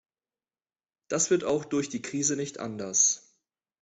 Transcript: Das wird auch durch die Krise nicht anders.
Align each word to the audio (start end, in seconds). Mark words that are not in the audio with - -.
Das 1.09 1.29
wird 1.29 1.43
auch 1.43 1.63
durch 1.63 1.87
die 1.89 2.01
Krise 2.01 2.35
nicht 2.35 2.59
anders. 2.59 3.37